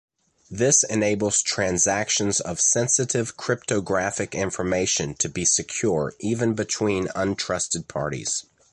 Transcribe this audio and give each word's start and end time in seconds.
This 0.49 0.83
enables 0.83 1.43
transactions 1.43 2.39
of 2.39 2.59
sensitive 2.59 3.37
cryptographic 3.37 4.33
information 4.33 5.13
to 5.19 5.29
be 5.29 5.45
secure 5.45 6.15
even 6.19 6.55
between 6.55 7.05
untrusted 7.09 7.87
parties. 7.87 8.47